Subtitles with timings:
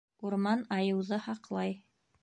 [0.29, 1.81] Урман айыуҙы һаҡлай.